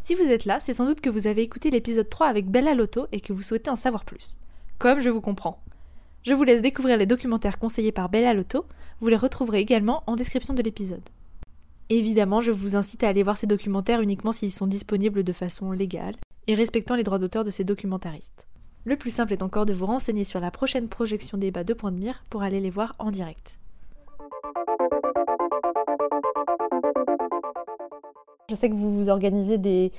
Si 0.00 0.14
vous 0.14 0.30
êtes 0.30 0.46
là, 0.46 0.58
c'est 0.60 0.74
sans 0.74 0.86
doute 0.86 1.02
que 1.02 1.10
vous 1.10 1.26
avez 1.26 1.42
écouté 1.42 1.70
l'épisode 1.70 2.08
3 2.08 2.28
avec 2.28 2.50
Bella 2.50 2.74
Lotto 2.74 3.06
et 3.12 3.20
que 3.20 3.32
vous 3.32 3.42
souhaitez 3.42 3.68
en 3.68 3.76
savoir 3.76 4.04
plus. 4.04 4.38
Comme 4.78 5.00
je 5.00 5.10
vous 5.10 5.20
comprends. 5.20 5.60
Je 6.22 6.32
vous 6.32 6.44
laisse 6.44 6.62
découvrir 6.62 6.96
les 6.96 7.06
documentaires 7.06 7.58
conseillés 7.58 7.92
par 7.92 8.08
Bella 8.08 8.32
Lotto, 8.32 8.64
vous 9.00 9.08
les 9.08 9.16
retrouverez 9.16 9.60
également 9.60 10.02
en 10.06 10.16
description 10.16 10.54
de 10.54 10.62
l'épisode. 10.62 11.06
Évidemment, 11.90 12.40
je 12.40 12.52
vous 12.52 12.76
incite 12.76 13.04
à 13.04 13.08
aller 13.08 13.22
voir 13.22 13.36
ces 13.36 13.46
documentaires 13.46 14.00
uniquement 14.00 14.32
s'ils 14.32 14.52
sont 14.52 14.66
disponibles 14.66 15.24
de 15.24 15.32
façon 15.32 15.72
légale 15.72 16.16
et 16.46 16.54
respectant 16.54 16.96
les 16.96 17.04
droits 17.04 17.18
d'auteur 17.18 17.44
de 17.44 17.50
ces 17.50 17.64
documentaristes. 17.64 18.46
Le 18.84 18.96
plus 18.96 19.10
simple 19.10 19.34
est 19.34 19.42
encore 19.42 19.66
de 19.66 19.74
vous 19.74 19.86
renseigner 19.86 20.24
sur 20.24 20.40
la 20.40 20.50
prochaine 20.50 20.88
projection 20.88 21.36
débat 21.36 21.64
de 21.64 21.74
Point 21.74 21.92
de 21.92 21.98
Mire 21.98 22.24
pour 22.30 22.42
aller 22.42 22.60
les 22.60 22.70
voir 22.70 22.94
en 22.98 23.10
direct. 23.10 23.58
Je 28.50 28.54
sais 28.54 28.70
que 28.70 28.74
vous 28.74 28.90
vous 28.90 29.10
organisez 29.10 29.58
des 29.58 29.92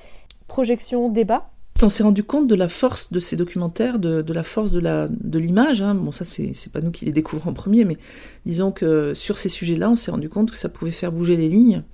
projections 0.48 1.08
débats. 1.08 1.52
On 1.82 1.88
s'est 1.88 2.02
rendu 2.02 2.24
compte 2.24 2.48
de 2.48 2.56
la 2.56 2.68
force 2.68 3.12
de 3.12 3.20
ces 3.20 3.36
documentaires, 3.36 4.00
de, 4.00 4.32
la 4.32 4.42
force 4.42 4.72
de 4.72 5.38
l'image. 5.38 5.82
Hein. 5.82 5.94
Bon, 5.94 6.10
ça 6.10 6.24
c'est 6.24 6.72
pas 6.72 6.80
nous 6.80 6.90
qui 6.90 7.04
les 7.04 7.12
découvrons 7.12 7.50
en 7.50 7.54
premier, 7.54 7.84
mais 7.84 7.96
disons 8.46 8.72
que 8.72 9.14
sur 9.14 9.38
ces 9.38 9.48
sujets-là, 9.48 9.88
on 9.88 9.94
s'est 9.94 10.10
rendu 10.10 10.28
compte 10.28 10.50
que 10.50 10.56
ça 10.56 10.68
pouvait 10.68 10.90
faire 10.90 11.12
bouger 11.12 11.36
les 11.36 11.48
lignes. 11.48 11.84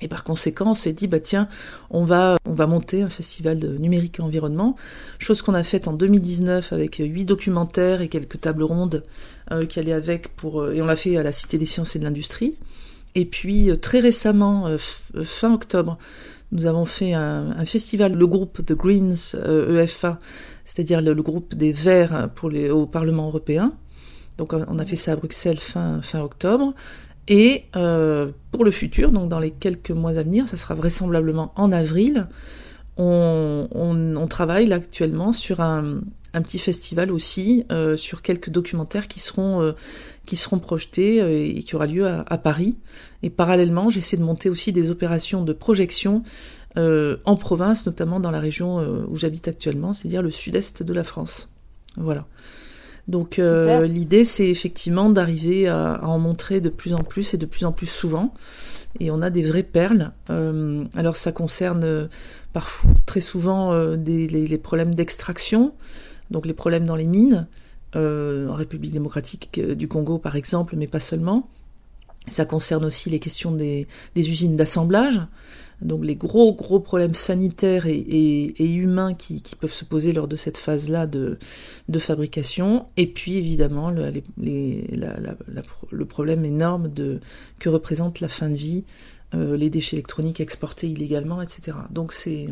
Et 0.00 0.08
par 0.08 0.24
conséquent, 0.24 0.70
on 0.70 0.74
s'est 0.74 0.94
dit, 0.94 1.06
bah 1.06 1.20
tiens, 1.20 1.48
on 1.90 2.02
va, 2.02 2.38
on 2.46 2.54
va 2.54 2.66
monter 2.66 3.02
un 3.02 3.10
festival 3.10 3.58
de 3.58 3.76
numérique 3.76 4.20
et 4.20 4.22
environnement, 4.22 4.74
chose 5.18 5.42
qu'on 5.42 5.54
a 5.54 5.64
faite 5.64 5.86
en 5.86 5.92
2019 5.92 6.72
avec 6.72 6.96
huit 6.96 7.26
documentaires 7.26 8.00
et 8.00 8.08
quelques 8.08 8.40
tables 8.40 8.62
rondes 8.62 9.04
euh, 9.50 9.66
qui 9.66 9.80
allaient 9.80 9.92
avec 9.92 10.34
pour, 10.34 10.62
euh, 10.62 10.72
et 10.72 10.80
on 10.80 10.86
l'a 10.86 10.96
fait 10.96 11.18
à 11.18 11.22
la 11.22 11.32
Cité 11.32 11.58
des 11.58 11.66
sciences 11.66 11.94
et 11.94 11.98
de 11.98 12.04
l'industrie. 12.04 12.56
Et 13.18 13.24
puis 13.24 13.68
euh, 13.68 13.76
très 13.76 13.98
récemment, 13.98 14.68
euh, 14.68 14.78
fin 14.78 15.52
octobre, 15.52 15.98
nous 16.52 16.66
avons 16.66 16.84
fait 16.84 17.12
un, 17.12 17.64
festival, 17.66 18.14
le 18.14 18.26
groupe 18.26 18.64
The 18.64 18.72
Greens 18.72 19.34
EFA, 19.34 20.12
e 20.12 20.24
c'est-à-dire 20.64 21.02
le, 21.02 21.14
groupe 21.22 21.54
des 21.54 21.72
Verts 21.72 22.30
pour 22.34 22.48
les, 22.48 22.70
au 22.70 22.86
Parlement 22.86 23.26
européen. 23.26 23.74
Donc 24.38 24.54
on 24.54 24.78
a 24.78 24.86
fait 24.86 24.96
ça 24.96 25.12
à 25.12 25.16
Bruxelles 25.16 25.58
fin, 25.58 26.00
fin 26.00 26.20
octobre. 26.20 26.72
Et 27.28 27.64
euh, 27.76 28.30
pour 28.52 28.64
le 28.64 28.70
futur, 28.70 29.12
donc 29.12 29.28
dans 29.28 29.40
les 29.40 29.50
quelques 29.50 29.90
mois 29.90 30.16
à 30.16 30.22
venir, 30.22 30.48
ça 30.48 30.56
sera 30.56 30.74
vraisemblablement 30.74 31.52
en 31.56 31.72
avril, 31.72 32.28
on, 32.98 34.26
travaille 34.28 34.66
là 34.66 34.76
actuellement 34.76 35.32
sur 35.32 35.60
un, 35.60 36.00
un 36.34 36.42
petit 36.42 36.58
festival 36.58 37.10
aussi, 37.10 37.64
euh, 37.72 37.96
sur 37.96 38.22
quelques 38.22 38.50
documentaires 38.50 39.08
qui 39.08 39.20
seront, 39.20 39.62
euh, 39.62 39.72
qui 40.26 40.36
seront 40.36 40.58
projetés 40.58 41.20
euh, 41.22 41.30
et 41.30 41.62
qui 41.62 41.74
aura 41.74 41.86
lieu 41.86 42.06
à, 42.06 42.24
à 42.28 42.38
Paris. 42.38 42.76
Et 43.22 43.30
parallèlement, 43.30 43.90
j'essaie 43.90 44.16
de 44.16 44.22
monter 44.22 44.50
aussi 44.50 44.72
des 44.72 44.90
opérations 44.90 45.42
de 45.42 45.52
projection 45.52 46.22
en 46.76 47.34
province, 47.34 47.86
notamment 47.86 48.20
dans 48.20 48.30
la 48.30 48.38
région 48.38 48.78
où 49.08 49.16
j'habite 49.16 49.48
actuellement, 49.48 49.92
c'est-à-dire 49.92 50.22
le 50.22 50.30
sud-est 50.30 50.84
de 50.84 50.92
la 50.92 51.02
France. 51.02 51.48
Voilà. 51.96 52.24
Donc 53.08 53.38
euh, 53.38 53.86
l'idée, 53.86 54.26
c'est 54.26 54.48
effectivement 54.48 55.08
d'arriver 55.08 55.66
à, 55.66 56.00
en 56.02 56.18
montrer 56.18 56.60
de 56.60 56.68
plus 56.68 56.92
en 56.92 57.02
plus 57.02 57.32
et 57.32 57.38
de 57.38 57.46
plus 57.46 57.64
en 57.64 57.72
plus 57.72 57.86
souvent. 57.86 58.34
Et 59.00 59.10
on 59.10 59.22
a 59.22 59.30
des 59.30 59.42
vraies 59.42 59.62
perles. 59.62 60.12
Euh, 60.28 60.84
alors 60.94 61.16
ça 61.16 61.32
concerne 61.32 61.84
euh, 61.84 62.06
parfois, 62.52 62.90
très 63.06 63.22
souvent 63.22 63.96
des, 63.96 64.28
les, 64.28 64.58
problèmes 64.58 64.94
d'extraction, 64.94 65.72
donc 66.30 66.44
les 66.44 66.52
problèmes 66.52 66.84
dans 66.84 66.96
les 66.96 67.06
mines, 67.06 67.46
en 67.94 68.54
République 68.54 68.92
démocratique 68.92 69.60
du 69.60 69.88
Congo 69.88 70.18
par 70.18 70.36
exemple, 70.36 70.76
mais 70.76 70.86
pas 70.86 71.00
seulement. 71.00 71.48
Ça 72.30 72.44
concerne 72.44 72.84
aussi 72.84 73.10
les 73.10 73.18
questions 73.18 73.52
des, 73.52 73.86
des 74.14 74.28
usines 74.30 74.56
d'assemblage 74.56 75.20
donc 75.80 76.04
les 76.04 76.16
gros 76.16 76.54
gros 76.54 76.80
problèmes 76.80 77.14
sanitaires 77.14 77.86
et, 77.86 78.52
humains 78.58 79.14
qui, 79.14 79.42
peuvent 79.60 79.72
se 79.72 79.84
poser 79.84 80.12
lors 80.12 80.26
de 80.26 80.36
cette 80.36 80.56
phase-là 80.56 81.06
de, 81.06 81.38
fabrication, 81.98 82.86
et 82.96 83.06
puis 83.06 83.36
évidemment 83.36 83.90
le, 83.90 84.12
le 84.36 86.04
problème 86.04 86.44
énorme 86.44 86.88
de, 86.88 87.20
que 87.58 87.68
représente 87.68 88.20
la 88.20 88.28
fin 88.28 88.50
de 88.50 88.56
vie, 88.56 88.84
euh, 89.34 89.56
les 89.56 89.70
déchets 89.70 89.96
électroniques 89.96 90.40
exportés 90.40 90.88
illégalement, 90.88 91.42
etc. 91.42 91.76
Donc 91.90 92.12
c'est 92.12 92.48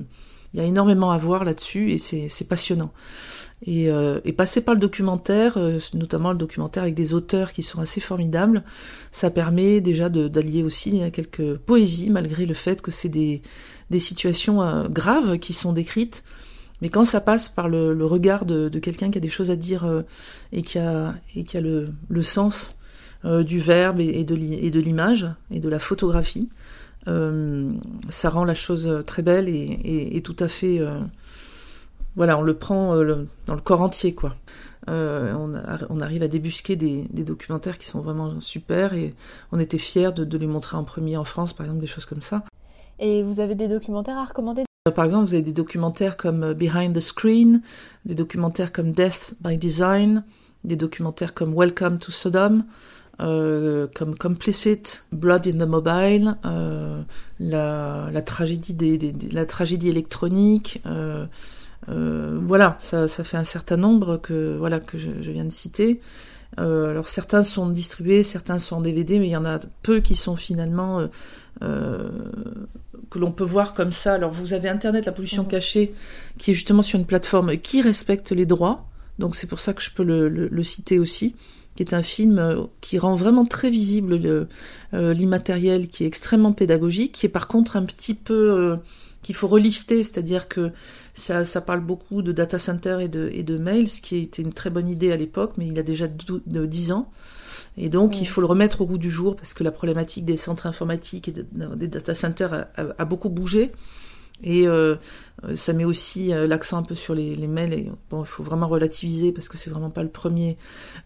il 0.56 0.62
y 0.62 0.64
a 0.64 0.68
énormément 0.68 1.10
à 1.10 1.18
voir 1.18 1.44
là-dessus 1.44 1.92
et 1.92 1.98
c'est 1.98 2.48
passionnant. 2.48 2.90
Et, 3.66 3.90
euh, 3.90 4.20
et, 4.24 4.32
passer 4.32 4.62
par 4.62 4.74
le 4.74 4.80
documentaire, 4.80 5.58
euh, 5.58 5.78
notamment 5.92 6.30
le 6.30 6.38
documentaire 6.38 6.82
avec 6.82 6.94
des 6.94 7.12
auteurs 7.12 7.52
qui 7.52 7.62
sont 7.62 7.78
assez 7.80 8.00
formidables, 8.00 8.64
ça 9.12 9.28
permet 9.28 9.82
déjà 9.82 10.08
d'allier 10.08 10.62
aussi 10.62 11.02
quelques 11.12 11.56
poésies, 11.56 12.08
malgré 12.08 12.46
le 12.46 12.54
fait 12.54 12.80
que 12.80 12.90
c'est 12.90 13.10
des, 13.10 13.42
situations 13.98 14.62
euh, 14.62 14.88
graves 14.88 15.38
qui 15.38 15.52
sont 15.52 15.74
décrites. 15.74 16.24
Mais 16.80 16.88
quand 16.88 17.04
ça 17.04 17.20
passe 17.20 17.50
par 17.50 17.68
le, 17.68 17.92
regard 18.06 18.46
de, 18.46 18.70
quelqu'un 18.78 19.10
qui 19.10 19.18
a 19.18 19.20
des 19.20 19.28
choses 19.28 19.50
à 19.50 19.56
dire 19.56 20.04
et 20.52 20.62
qui 20.62 20.78
a, 20.78 21.14
le, 21.54 22.22
sens 22.22 22.76
du 23.24 23.58
verbe 23.58 24.00
et, 24.00 24.24
de 24.24 24.80
l'image 24.80 25.26
et 25.50 25.60
de 25.60 25.68
la 25.68 25.78
photographie, 25.78 26.48
ça 27.06 28.30
rend 28.30 28.44
la 28.44 28.54
chose 28.54 29.02
très 29.06 29.22
belle 29.22 29.48
et, 29.48 30.20
tout 30.22 30.36
à 30.40 30.48
fait. 30.48 30.78
Euh, 30.80 30.98
voilà, 32.16 32.38
on 32.38 32.42
le 32.42 32.54
prend 32.54 32.94
euh, 32.94 33.26
dans 33.46 33.54
le 33.54 33.60
corps 33.60 33.82
entier, 33.82 34.14
quoi. 34.14 34.34
On, 34.88 36.00
arrive 36.00 36.22
à 36.22 36.28
débusquer 36.28 36.76
des, 36.76 37.06
documentaires 37.24 37.78
qui 37.78 37.86
sont 37.86 38.00
vraiment 38.00 38.40
super 38.40 38.94
et 38.94 39.14
on 39.50 39.58
était 39.58 39.78
fiers 39.78 40.12
de, 40.12 40.38
les 40.38 40.46
montrer 40.46 40.76
en 40.76 40.84
premier 40.84 41.16
en 41.16 41.24
France, 41.24 41.52
par 41.52 41.66
exemple, 41.66 41.80
des 41.80 41.88
choses 41.88 42.06
comme 42.06 42.22
ça. 42.22 42.44
Et 42.98 43.22
vous 43.22 43.40
avez 43.40 43.54
des 43.54 43.68
documentaires 43.68 44.16
à 44.16 44.24
recommander? 44.24 44.64
Par 44.94 45.04
exemple, 45.04 45.26
vous 45.26 45.34
avez 45.34 45.42
des 45.42 45.52
documentaires 45.52 46.16
comme 46.16 46.54
Behind 46.54 46.94
the 46.94 47.00
Screen, 47.00 47.60
des 48.04 48.14
documentaires 48.14 48.72
comme 48.72 48.92
Death 48.92 49.34
by 49.40 49.56
Design, 49.56 50.22
des 50.62 50.76
documentaires 50.76 51.34
comme 51.34 51.54
Welcome 51.54 51.98
to 51.98 52.12
Sodom, 52.12 52.62
euh, 53.20 53.86
comme 53.94 54.16
Complicit, 54.16 55.04
Blood 55.12 55.46
in 55.46 55.64
the 55.64 55.68
Mobile, 55.68 56.36
euh, 56.44 57.02
la, 57.40 58.10
la, 58.12 58.22
tragédie 58.22 58.74
des, 58.74 59.14
la 59.32 59.46
tragédie 59.46 59.88
électronique. 59.88 60.82
Euh, 60.86 61.26
euh, 61.88 62.38
voilà, 62.42 62.76
ça, 62.78 63.08
ça, 63.08 63.24
fait 63.24 63.36
un 63.36 63.44
certain 63.44 63.76
nombre 63.76 64.18
que 64.18 64.56
voilà 64.58 64.80
que 64.80 64.98
je, 64.98 65.08
je 65.22 65.30
viens 65.30 65.44
de 65.44 65.50
citer. 65.50 66.00
Euh, 66.58 66.90
alors 66.90 67.08
certains 67.08 67.42
sont 67.42 67.68
distribués, 67.68 68.22
certains 68.22 68.58
sont 68.58 68.76
en 68.76 68.80
DVD, 68.80 69.18
mais 69.18 69.28
il 69.28 69.32
y 69.32 69.36
en 69.36 69.44
a 69.44 69.58
peu 69.82 70.00
qui 70.00 70.14
sont 70.14 70.36
finalement 70.36 71.08
que 71.60 73.18
l'on 73.18 73.32
peut 73.32 73.44
voir 73.44 73.72
comme 73.72 73.92
ça. 73.92 74.14
Alors 74.14 74.30
vous 74.30 74.52
avez 74.52 74.68
Internet, 74.68 75.06
la 75.06 75.12
pollution 75.12 75.44
mhm. 75.44 75.48
cachée, 75.48 75.94
qui 76.38 76.50
est 76.50 76.54
justement 76.54 76.82
sur 76.82 76.98
une 76.98 77.06
plateforme 77.06 77.56
qui 77.56 77.80
respecte 77.80 78.32
les 78.32 78.44
droits. 78.46 78.86
Donc 79.18 79.36
c'est 79.36 79.46
pour 79.46 79.60
ça 79.60 79.72
que 79.72 79.80
je 79.80 79.90
peux 79.90 80.02
le, 80.02 80.28
le, 80.28 80.48
le 80.48 80.62
citer 80.62 80.98
aussi 80.98 81.34
qui 81.76 81.82
est 81.82 81.94
un 81.94 82.02
film 82.02 82.38
euh, 82.38 82.64
qui 82.80 82.98
rend 82.98 83.14
vraiment 83.14 83.44
très 83.44 83.70
visible 83.70 84.48
euh, 84.94 85.14
l'immatériel, 85.14 85.88
qui 85.88 86.04
est 86.04 86.06
extrêmement 86.06 86.52
pédagogique, 86.52 87.12
qui 87.12 87.26
est 87.26 87.30
par 87.30 87.46
contre 87.46 87.76
un 87.76 87.84
petit 87.84 88.14
peu 88.14 88.34
euh, 88.34 88.76
qu'il 89.22 89.34
faut 89.34 89.48
relifter, 89.48 90.02
c'est-à-dire 90.02 90.48
que 90.48 90.72
ça, 91.14 91.44
ça, 91.44 91.60
parle 91.60 91.80
beaucoup 91.80 92.22
de 92.22 92.32
data 92.32 92.58
center 92.58 92.98
et 93.00 93.08
de, 93.08 93.30
et 93.32 93.42
de 93.42 93.58
mail, 93.58 93.88
ce 93.88 94.00
qui 94.00 94.18
était 94.18 94.42
une 94.42 94.52
très 94.52 94.70
bonne 94.70 94.88
idée 94.88 95.12
à 95.12 95.16
l'époque, 95.16 95.52
mais 95.58 95.66
il 95.66 95.78
a 95.78 95.82
déjà 95.82 96.06
10 96.08 96.92
ans. 96.92 97.10
Et 97.78 97.88
donc, 97.88 98.20
il 98.20 98.26
faut 98.26 98.40
le 98.40 98.46
remettre 98.46 98.82
au 98.82 98.86
goût 98.86 98.98
du 98.98 99.10
jour 99.10 99.36
parce 99.36 99.52
que 99.52 99.64
la 99.64 99.72
problématique 99.72 100.24
des 100.24 100.36
centres 100.36 100.66
informatiques 100.66 101.28
et 101.28 101.32
des 101.32 101.88
data 101.88 102.14
centers 102.14 102.66
a 102.76 103.04
beaucoup 103.04 103.28
bougé. 103.28 103.72
Et 104.42 104.66
euh, 105.44 105.54
ça 105.54 105.72
met 105.72 105.84
aussi 105.84 106.32
euh, 106.32 106.46
l'accent 106.46 106.78
un 106.78 106.82
peu 106.82 106.94
sur 106.94 107.14
les, 107.14 107.36
mails. 107.46 107.72
Et, 107.72 107.90
bon, 108.10 108.22
il 108.22 108.26
faut 108.26 108.42
vraiment 108.42 108.68
relativiser 108.68 109.32
parce 109.32 109.48
que 109.48 109.56
c'est 109.56 109.70
vraiment 109.70 109.90
pas 109.90 110.02
le 110.02 110.08
premier 110.08 110.56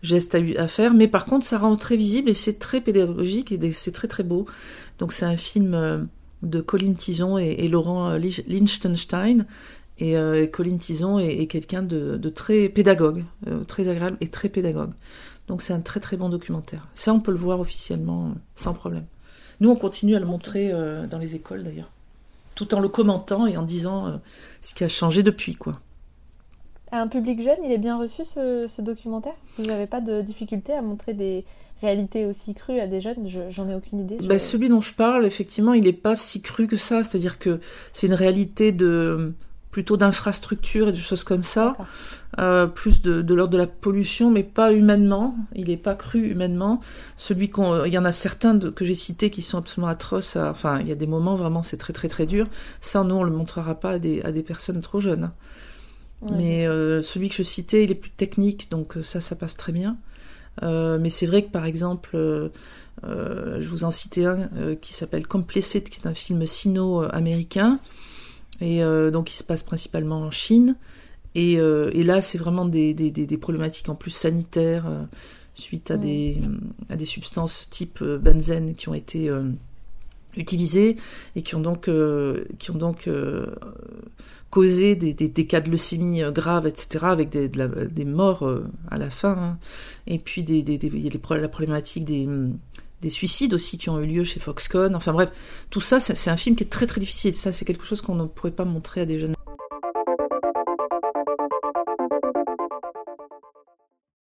geste 0.03 0.35
à, 0.35 0.69
faire. 0.69 0.95
Mais 0.95 1.09
par 1.09 1.27
contre, 1.27 1.45
ça 1.45 1.59
rend 1.59 1.77
très 1.77 1.97
visible 1.97 2.31
et 2.31 2.35
c'est 2.35 2.59
très 2.59 2.81
pédagogique 2.81 3.53
et 3.53 3.73
c'est 3.73 3.93
très 3.93 4.09
très 4.09 4.23
beau. 4.23 4.47
Donc 4.99 5.13
c'est 5.13 5.25
un 5.25 5.37
film 5.37 5.75
euh, 5.75 5.99
de 6.43 6.61
Colin 6.61 6.95
Tison 6.95 7.39
et, 7.39 7.69
Laurent 7.69 8.15
Lichtenstein. 8.15 9.47
Et 9.99 10.17
euh, 10.17 10.47
Colin 10.47 10.79
Tison 10.79 11.19
est, 11.19 11.47
quelqu'un 11.47 11.83
de, 11.83 12.17
très 12.31 12.69
pédagogue, 12.71 13.25
très 13.69 13.89
agréable 13.89 14.17
et 14.21 14.29
très 14.29 14.49
pédagogue. 14.49 14.93
Donc 15.49 15.61
c'est 15.61 15.75
un 15.75 15.81
très 15.81 16.01
très 16.01 16.17
bon 16.17 16.29
documentaire. 16.29 16.89
Ça, 16.95 17.13
on 17.13 17.21
peut 17.21 17.33
le 17.33 17.39
voir 17.39 17.61
officiellement 17.61 18.35
sans 18.55 18.73
problème. 18.73 19.05
Nous, 19.59 19.69
on 19.69 19.77
continue 19.77 20.17
à 20.17 20.21
le 20.21 20.25
montrer 20.25 20.73
dans 21.11 21.19
les 21.19 21.35
écoles 21.35 21.65
d'ailleurs 21.65 21.91
tout 22.61 22.75
en 22.75 22.81
le 22.81 22.89
commentant 22.89 23.47
et 23.47 23.57
en 23.57 23.63
disant 23.63 24.07
euh, 24.07 24.17
ce 24.61 24.75
qui 24.75 24.85
a 24.85 24.89
changé 24.89 25.23
depuis, 25.23 25.55
quoi. 25.55 25.81
un 26.93 27.09
public 27.09 27.43
jeune, 27.43 27.57
il 27.65 27.73
est 27.73 27.79
bien 27.79 27.99
reçu 27.99 28.23
ce, 28.27 28.83
documentaire? 28.83 29.33
Vous 29.57 29.65
n'avez 29.65 29.87
pas 29.87 30.03
de 30.03 30.21
difficulté 30.21 30.75
à 30.75 30.83
montrer 30.83 31.15
des 31.15 31.47
réalités 31.81 32.27
aussi 32.27 32.55
crues 32.55 32.79
à 32.79 32.87
des 32.87 33.01
jeunes? 33.01 33.27
J'en 33.49 33.67
ai 33.67 33.75
aucune 33.75 34.01
idée. 34.01 34.19
Bah, 34.27 34.39
celui 34.39 34.69
dont 34.69 34.83
je 34.83 34.93
parle, 34.93 35.25
effectivement, 35.25 35.73
il 35.73 35.85
n'est 35.85 35.95
pas 35.95 36.17
si 36.17 36.43
cru 36.43 36.67
que 36.67 36.77
ça. 36.77 37.03
C'est-à-dire 37.03 37.39
que 37.39 37.61
c'est 37.95 38.09
une 38.09 38.15
réalité 38.15 38.73
de 38.73 39.33
plutôt 39.71 39.97
d'infrastructures 39.97 40.89
et 40.89 40.93
de 40.93 40.97
choses 40.97 41.23
comme 41.23 41.45
ça, 41.45 41.77
euh, 42.39 42.67
plus 42.67 43.03
de, 43.03 43.23
de 43.23 43.35
l'ordre 43.35 43.53
de 43.53 43.59
la 43.59 43.67
pollution, 43.67 44.31
mais 44.31 44.43
pas 44.43 44.73
humainement. 44.73 45.37
Il 45.55 45.69
n'est 45.69 45.77
pas 45.77 45.95
cru 45.95 46.29
humainement. 46.31 46.81
Celui 47.17 47.51
qu'on, 47.51 47.85
il 47.85 47.93
y 47.93 47.99
en 47.99 48.05
a 48.05 48.13
certains 48.13 48.59
que 48.59 48.85
j'ai 48.85 48.97
cités 48.97 49.31
qui 49.31 49.43
sont 49.43 49.59
absolument 49.59 49.89
atroces. 49.89 50.37
enfin, 50.37 50.81
il 50.81 50.89
y 50.89 50.93
a 50.93 50.97
des 50.97 51.07
moments 51.07 51.37
vraiment 51.37 51.63
c'est 51.63 51.77
très 51.77 51.93
très 51.93 52.09
très 52.09 52.27
dur. 52.27 52.47
Ça, 52.81 53.05
nous 53.05 53.15
on 53.15 53.23
le 53.23 53.31
montrera 53.31 53.75
pas 53.77 53.93
à 53.93 53.99
des, 53.99 54.23
à 54.23 54.33
des 54.33 54.43
personnes 54.43 54.81
trop 54.81 55.01
jeunes. 55.01 55.31
mais 56.33 56.67
euh, 56.67 57.01
celui 57.01 57.29
que 57.29 57.37
je 57.37 57.43
citais, 57.43 57.85
il 57.85 57.91
est 57.91 57.95
plus 57.95 58.11
technique, 58.11 58.71
donc 58.71 58.97
euh, 58.97 59.03
ça, 59.03 59.21
ça 59.21 59.37
passe 59.37 59.57
très 59.57 59.73
bien. 59.73 59.97
Euh, 60.63 60.99
mais 61.01 61.11
c'est 61.11 61.27
vrai 61.27 61.43
que 61.43 61.51
par 61.51 61.65
exemple, 61.65 62.11
euh, 62.17 62.51
je 63.05 63.69
vous 63.69 63.85
en 63.85 63.91
citais 63.91 64.27
un 64.27 64.49
qui 64.81 64.95
s'appelle 64.95 65.27
Complicit, 65.27 65.89
qui 65.89 66.01
est 66.01 66.09
un 66.09 66.15
film 66.15 66.47
sino-américain. 66.47 67.79
Et 68.61 68.83
euh, 68.83 69.11
donc 69.11 69.33
il 69.33 69.37
se 69.37 69.45
passe 69.45 69.63
principalement 69.63 70.21
en 70.23 70.31
Chine. 70.31 70.77
Et, 71.35 71.61
euh, 71.61 71.91
et 71.93 72.03
là, 72.03 72.21
c'est 72.21 72.39
vraiment 72.39 72.65
des, 72.65 72.93
des, 72.93 73.11
des, 73.11 73.39
problématiques 73.39 73.89
en 73.89 73.95
plus 73.95 74.11
sanitaires 74.11 74.87
euh, 74.89 75.05
suite 75.55 75.91
à, 75.91 75.97
des, 75.97 76.39
à 76.89 76.97
des 76.97 77.05
substances 77.05 77.69
type 77.71 78.03
benzène 78.03 78.75
qui 78.75 78.89
ont 78.89 78.95
été 78.95 79.31
utilisées 80.37 80.97
et 81.37 81.43
qui 81.43 81.55
ont 81.55 81.61
donc, 81.61 81.91
qui 82.59 82.71
ont 82.71 82.79
donc 82.79 83.09
causé 84.49 84.97
des, 84.97 85.13
des, 85.13 85.47
cas 85.47 85.61
de 85.61 85.71
leucémie 85.71 86.23
graves, 86.33 86.67
etc., 86.67 87.05
avec 87.09 87.29
des, 87.29 87.49
des 87.49 88.05
morts 88.05 88.49
à 88.91 88.99
la 88.99 89.11
fin. 89.11 89.33
Hein. 89.33 89.59
Et 90.07 90.19
puis 90.19 90.43
des, 90.43 90.61
il 90.61 91.05
y 91.05 91.09
a 91.09 91.37
la 91.37 91.49
problématique 91.49 92.07
des 92.07 92.27
des 93.03 93.11
suicides 93.11 93.55
aussi 93.55 93.79
qui 93.79 93.89
ont 93.89 94.01
eu 94.01 94.07
lieu 94.07 94.25
chez 94.25 94.41
Foxconn. 94.41 94.95
Enfin 94.95 95.13
bref, 95.13 95.31
tout 95.71 95.81
ça, 95.81 96.01
c'est 96.01 96.31
un 96.31 96.37
film 96.37 96.57
qui 96.57 96.65
est 96.65 96.69
très 96.69 96.87
très 96.87 97.01
difficile. 97.01 97.35
Ça, 97.35 97.53
c'est 97.53 97.65
quelque 97.65 97.85
chose 97.85 98.01
qu'on 98.01 98.15
ne 98.15 98.25
pourrait 98.25 98.51
pas 98.51 98.65
montrer 98.65 99.01
à 99.01 99.07
des 99.07 99.19
jeunes. 99.19 99.35